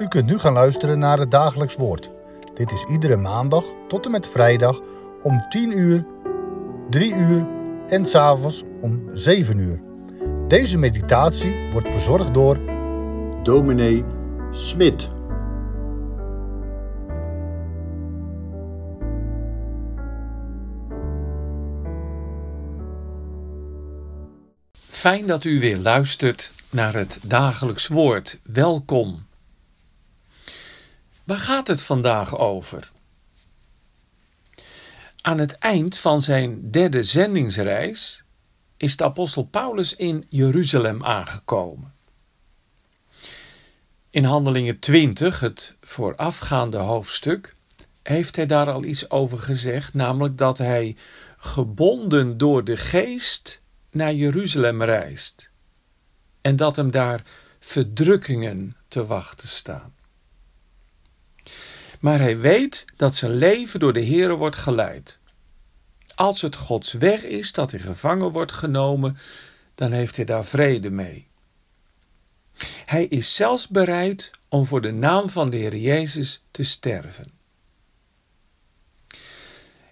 [0.00, 2.10] U kunt nu gaan luisteren naar het dagelijks woord.
[2.54, 4.80] Dit is iedere maandag tot en met vrijdag
[5.22, 6.06] om 10 uur,
[6.90, 7.46] 3 uur
[7.86, 9.80] en s'avonds om 7 uur.
[10.48, 12.58] Deze meditatie wordt verzorgd door
[13.42, 14.04] dominee
[14.50, 15.10] Smit.
[24.88, 28.40] Fijn dat u weer luistert naar het dagelijks woord.
[28.42, 29.28] Welkom.
[31.30, 32.90] Waar gaat het vandaag over?
[35.20, 38.24] Aan het eind van zijn derde zendingsreis
[38.76, 41.94] is de apostel Paulus in Jeruzalem aangekomen.
[44.10, 47.56] In Handelingen 20, het voorafgaande hoofdstuk,
[48.02, 50.96] heeft hij daar al iets over gezegd, namelijk dat hij
[51.38, 55.50] gebonden door de geest naar Jeruzalem reist
[56.40, 57.22] en dat hem daar
[57.58, 59.98] verdrukkingen te wachten staan.
[62.00, 65.18] Maar hij weet dat zijn leven door de Heere wordt geleid.
[66.14, 69.18] Als het Gods weg is dat hij gevangen wordt genomen,
[69.74, 71.28] dan heeft hij daar vrede mee.
[72.84, 77.32] Hij is zelfs bereid om voor de naam van de Heer Jezus te sterven.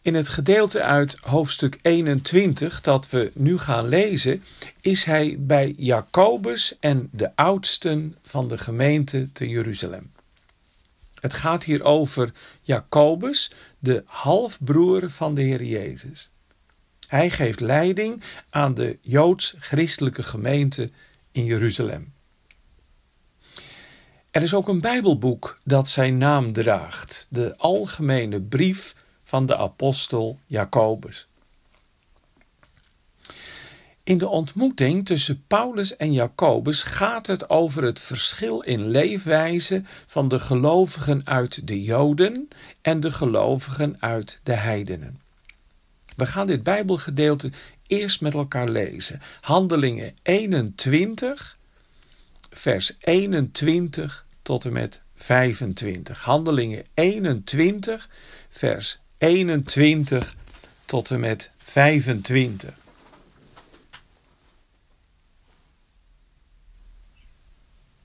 [0.00, 4.44] In het gedeelte uit hoofdstuk 21 dat we nu gaan lezen,
[4.80, 10.11] is hij bij Jacobus en de oudsten van de gemeente te Jeruzalem.
[11.22, 16.30] Het gaat hier over Jacobus, de halfbroer van de Heer Jezus.
[17.06, 20.90] Hij geeft leiding aan de joods-christelijke gemeente
[21.32, 22.12] in Jeruzalem.
[24.30, 30.38] Er is ook een Bijbelboek dat zijn naam draagt, de Algemene Brief van de apostel
[30.46, 31.28] Jacobus.
[34.04, 40.28] In de ontmoeting tussen Paulus en Jacobus gaat het over het verschil in leefwijze van
[40.28, 42.48] de gelovigen uit de Joden
[42.80, 45.20] en de gelovigen uit de heidenen.
[46.16, 47.50] We gaan dit Bijbelgedeelte
[47.86, 49.20] eerst met elkaar lezen.
[49.40, 51.56] Handelingen 21,
[52.50, 56.22] vers 21 tot en met 25.
[56.22, 58.08] Handelingen 21,
[58.50, 60.34] vers 21
[60.86, 62.80] tot en met 25.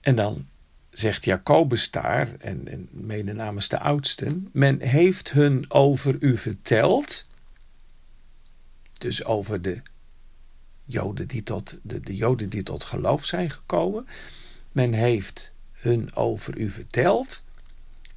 [0.00, 0.46] En dan
[0.90, 7.26] zegt Jacobus daar, en, en mede namens de oudsten, men heeft hun over u verteld,
[8.98, 9.82] dus over de
[10.84, 14.06] Joden die tot, de, de Joden die tot geloof zijn gekomen,
[14.72, 17.44] men heeft hun over u verteld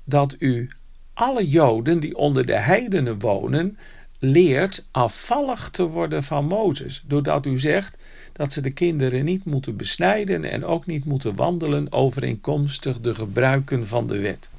[0.04, 0.70] dat u
[1.14, 3.78] alle Joden die onder de heidenen wonen,
[4.23, 7.97] leert afvallig te worden van Mozes, doordat u zegt
[8.34, 13.88] dat ze de kinderen niet moeten besnijden en ook niet moeten wandelen overeenkomstig de gebruiken
[13.88, 14.50] van de wet.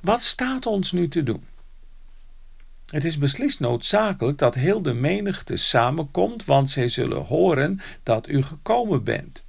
[0.00, 1.44] Wat staat ons nu te doen?
[2.86, 8.42] Het is beslist noodzakelijk dat heel de menigte samenkomt, want zij zullen horen dat u
[8.42, 9.42] gekomen bent.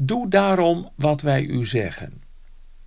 [0.00, 2.22] Doe daarom wat wij u zeggen.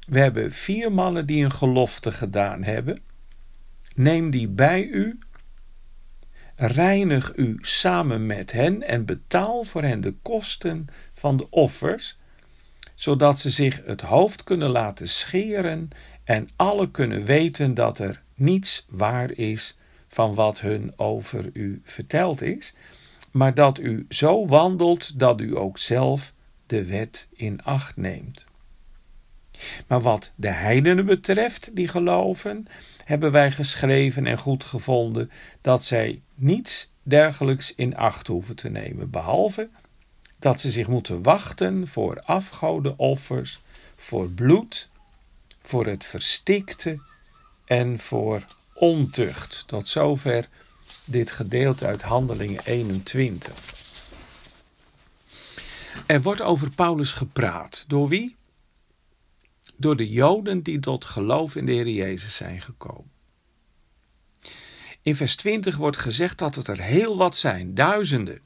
[0.05, 3.05] We hebben vier mannen die een gelofte gedaan hebben.
[3.97, 5.18] Neem die bij u,
[6.56, 12.18] reinig u samen met hen en betaal voor hen de kosten van de offers,
[12.96, 15.90] zodat ze zich het hoofd kunnen laten scheren
[16.24, 22.41] en alle kunnen weten dat er niets waar is van wat hun over u verteld
[22.41, 22.74] is,
[23.31, 26.34] maar dat u zo wandelt dat u ook zelf
[26.66, 28.46] de wet in acht neemt.
[29.88, 32.68] Maar wat de heidenen betreft, die geloven,
[33.07, 35.31] hebben wij geschreven en goed gevonden
[35.62, 39.69] dat zij niets dergelijks in acht hoeven te nemen, behalve
[40.40, 42.23] dat ze zich moeten wachten voor
[42.97, 43.59] offers,
[43.95, 44.90] voor bloed,
[45.62, 47.01] voor het verstikte
[47.66, 49.63] en voor ontucht.
[49.68, 50.47] Tot zover
[51.06, 53.54] dit gedeelte uit Handelingen 21.
[56.06, 57.86] Er wordt over Paulus gepraat.
[57.88, 58.37] Door wie?
[59.77, 63.12] Door de Joden die tot geloof in de Heer Jezus zijn gekomen.
[65.01, 68.41] In vers 20 wordt gezegd dat het er heel wat zijn, duizenden.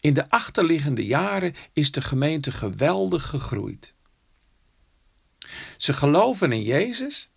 [0.00, 3.94] In de achterliggende jaren is de gemeente geweldig gegroeid.
[5.76, 7.30] Ze geloven in Jezus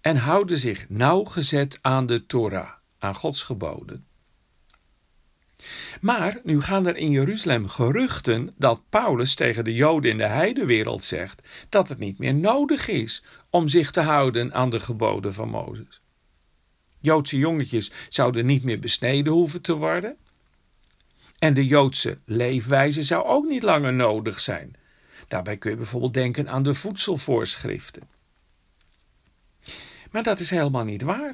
[0.00, 4.05] en houden zich nauwgezet aan de Torah, aan Gods geboden.
[6.00, 11.04] Maar nu gaan er in Jeruzalem geruchten dat Paulus tegen de Joden in de heidewereld
[11.04, 15.48] zegt dat het niet meer nodig is om zich te houden aan de geboden van
[15.48, 16.00] Mozes.
[17.00, 20.16] Joodse jongetjes zouden niet meer besneden hoeven te worden.
[21.38, 24.76] En de Joodse leefwijze zou ook niet langer nodig zijn.
[25.28, 28.02] Daarbij kun je bijvoorbeeld denken aan de voedselvoorschriften.
[30.10, 31.32] Maar dat is helemaal niet waar.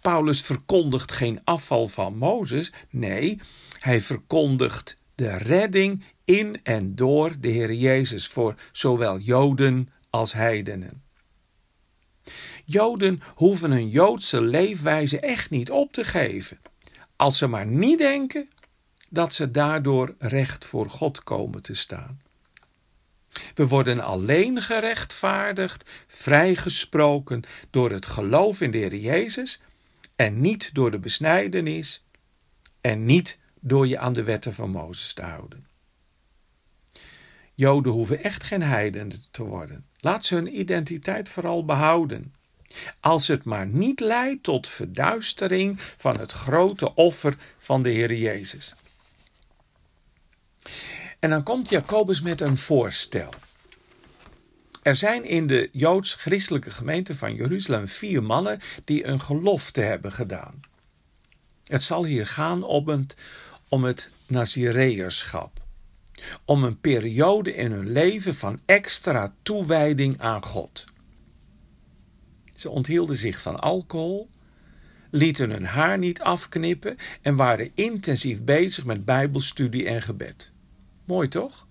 [0.00, 2.72] Paulus verkondigt geen afval van Mozes.
[2.90, 3.40] Nee,
[3.78, 11.02] hij verkondigt de redding in en door de Heer Jezus voor zowel Joden als heidenen.
[12.64, 16.58] Joden hoeven hun Joodse leefwijze echt niet op te geven,
[17.16, 18.48] als ze maar niet denken
[19.08, 22.20] dat ze daardoor recht voor God komen te staan.
[23.54, 29.60] We worden alleen gerechtvaardigd, vrijgesproken door het geloof in de Heer Jezus
[30.20, 32.04] en niet door de besnijdenis
[32.80, 35.66] en niet door je aan de wetten van Mozes te houden.
[37.54, 39.86] Joden hoeven echt geen heidenen te worden.
[40.00, 42.34] Laat ze hun identiteit vooral behouden.
[43.00, 48.74] Als het maar niet leidt tot verduistering van het grote offer van de Heer Jezus.
[51.18, 53.30] En dan komt Jacobus met een voorstel.
[54.82, 60.60] Er zijn in de joods-christelijke gemeente van Jeruzalem vier mannen die een gelofte hebben gedaan.
[61.64, 62.62] Het zal hier gaan
[63.68, 64.10] om het,
[65.22, 65.60] om.
[66.44, 70.84] Om een periode in hun leven van extra toewijding aan God.
[72.54, 74.30] Ze onthielden zich van alcohol,
[75.10, 80.52] lieten hun haar niet afknippen en waren intensief bezig met Bijbelstudie en gebed.
[81.04, 81.66] Mooi toch?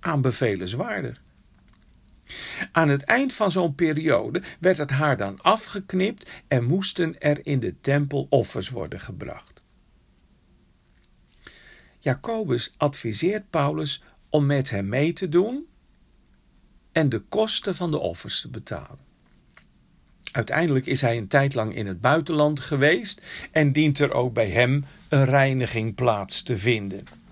[0.00, 1.23] Aanbevelenswaardig.
[2.72, 7.60] Aan het eind van zo'n periode werd het haar dan afgeknipt en moesten er in
[7.60, 9.62] de tempel offers worden gebracht.
[11.98, 15.66] Jacobus adviseert Paulus om met hem mee te doen
[16.92, 18.98] en de kosten van de offers te betalen.
[20.32, 24.50] Uiteindelijk is hij een tijd lang in het buitenland geweest en dient er ook bij
[24.50, 27.23] hem een reiniging plaats te vinden.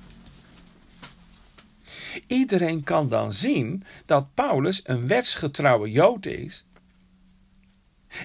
[2.26, 6.64] Iedereen kan dan zien dat Paulus een wetsgetrouwe Jood is.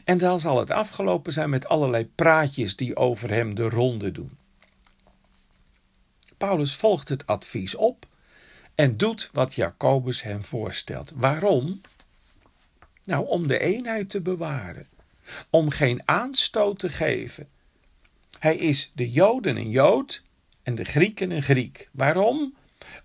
[0.04, 4.38] En dan zal het afgelopen zijn met allerlei praatjes die over hem de ronde doen.
[6.38, 8.08] Paulus volgt het advies op
[8.76, 11.12] en doet wat Jacobus hem voorstelt.
[11.16, 11.82] Waarom?
[13.04, 14.88] Nou, om de eenheid te bewaren,
[15.50, 17.50] om geen aanstoot te geven.
[18.40, 20.24] Hij is de Joden een Jood
[20.64, 21.90] en de Grieken een Griek.
[21.92, 22.56] Waarom?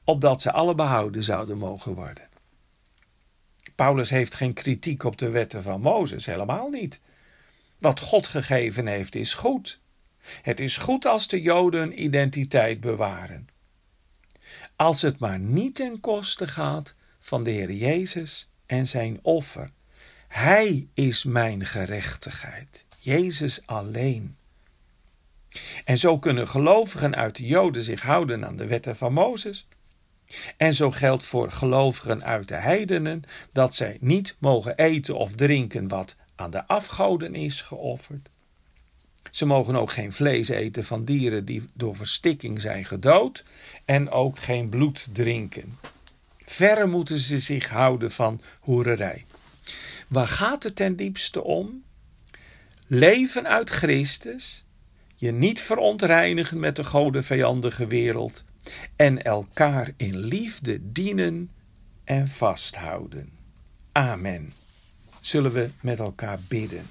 [0.04, 2.28] Opdat ze alle behouden zouden mogen worden.
[3.74, 7.00] Paulus heeft geen kritiek op de wetten van Mozes, helemaal niet.
[7.78, 9.80] Wat God gegeven heeft is goed.
[10.42, 13.48] Het is goed als de Joden identiteit bewaren.
[14.76, 19.70] Als het maar niet ten koste gaat van de Heer Jezus en zijn offer.
[20.28, 22.84] Hij is mijn gerechtigheid.
[22.98, 24.36] Jezus alleen.
[25.84, 29.66] En zo kunnen gelovigen uit de Joden zich houden aan de wetten van Mozes
[30.56, 33.22] en zo geldt voor gelovigen uit de heidenen
[33.52, 38.28] dat zij niet mogen eten of drinken wat aan de afgoden is geofferd.
[39.30, 43.44] Ze mogen ook geen vlees eten van dieren die door verstikking zijn gedood
[43.84, 45.78] en ook geen bloed drinken.
[46.44, 49.24] Verre moeten ze zich houden van hoererij.
[50.08, 51.82] Waar gaat het ten diepste om?
[52.86, 54.64] Leven uit Christus,
[55.22, 58.44] je niet verontreinigen met de godenvijandige wereld,
[58.96, 61.50] en elkaar in liefde dienen
[62.04, 63.30] en vasthouden.
[63.92, 64.52] Amen.
[65.20, 66.86] Zullen we met elkaar bidden.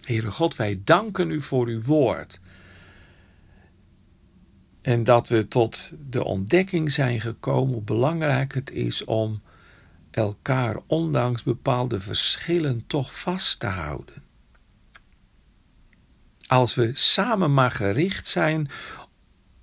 [0.00, 2.40] Heere God, wij danken u voor uw woord.
[4.82, 9.42] En dat we tot de ontdekking zijn gekomen hoe belangrijk het is om
[10.10, 14.26] elkaar ondanks bepaalde verschillen toch vast te houden
[16.48, 18.70] als we samen maar gericht zijn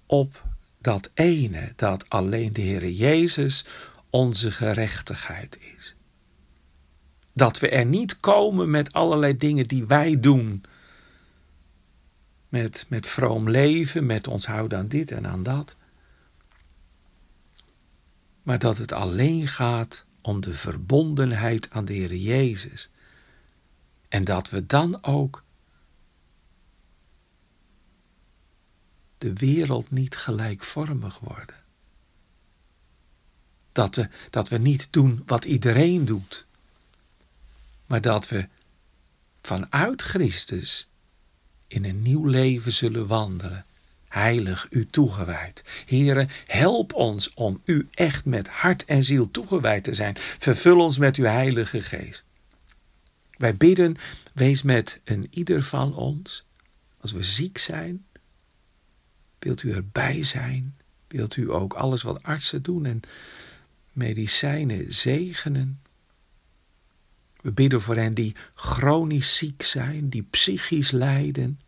[0.05, 0.43] op
[0.79, 3.65] dat ene, dat alleen de Heer Jezus
[4.09, 5.95] onze gerechtigheid is.
[7.33, 10.63] Dat we er niet komen met allerlei dingen die wij doen.
[12.49, 15.75] Met, met vroom leven, met ons houden aan dit en aan dat.
[18.43, 22.89] Maar dat het alleen gaat om de verbondenheid aan de Heer Jezus.
[24.09, 25.43] En dat we dan ook
[29.17, 31.55] de wereld niet gelijkvormig worden.
[33.71, 36.45] Dat we, dat we niet doen wat iedereen doet,
[37.85, 38.47] maar dat we
[39.41, 40.87] vanuit Christus
[41.67, 43.65] in een nieuw leven zullen wandelen,
[44.07, 45.63] heilig u toegewijd.
[45.85, 50.15] Here, help ons om u echt met hart en ziel toegewijd te zijn.
[50.17, 52.23] Vervul ons met uw heilige geest.
[53.37, 53.97] Wij bidden,
[54.33, 56.45] wees met een ieder van ons,
[56.99, 58.05] als we ziek zijn,
[59.45, 60.75] Wilt u erbij zijn?
[61.07, 63.01] Wilt u ook alles wat artsen doen en
[63.91, 65.81] medicijnen zegenen?
[67.41, 71.59] We bidden voor hen die chronisch ziek zijn, die psychisch lijden.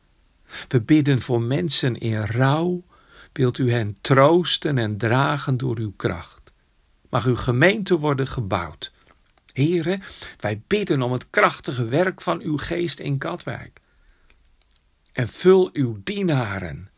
[0.67, 2.83] We bidden voor mensen in rouw.
[3.31, 6.51] Wilt u hen troosten en dragen door uw kracht?
[7.09, 8.91] Mag uw gemeente worden gebouwd?
[9.53, 10.01] Heren,
[10.39, 13.79] wij bidden om het krachtige werk van uw geest in Katwijk.
[15.11, 16.89] En vul uw dienaren,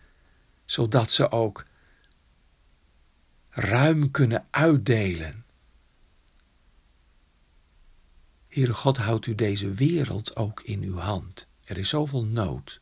[0.70, 1.66] zodat ze ook
[3.50, 5.46] ruim kunnen uitdelen.
[8.48, 11.48] Heere God, houdt u deze wereld ook in uw hand.
[11.64, 12.82] Er is zoveel nood.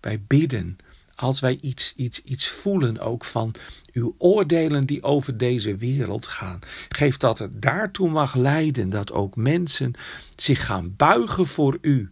[0.00, 0.76] Wij bidden
[1.14, 3.54] als wij iets, iets, iets voelen ook van
[3.92, 6.60] uw oordelen die over deze wereld gaan.
[6.88, 9.92] Geef dat het daartoe mag leiden dat ook mensen
[10.36, 12.10] zich gaan buigen voor u.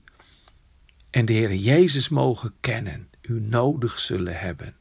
[1.11, 4.75] En de Heer Jezus mogen kennen, u nodig zullen hebben.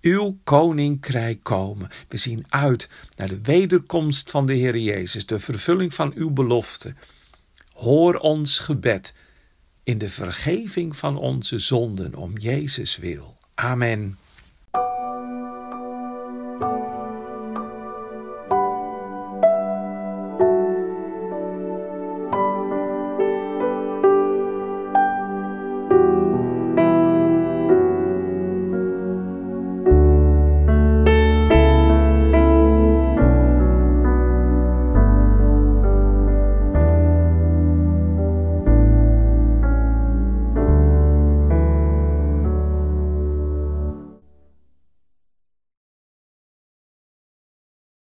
[0.00, 1.90] Uw koninkrijk komen.
[2.08, 6.94] We zien uit naar de wederkomst van de Heer Jezus, de vervulling van uw belofte.
[7.72, 9.14] Hoor ons gebed
[9.82, 13.36] in de vergeving van onze zonden om Jezus wil.
[13.54, 14.18] Amen.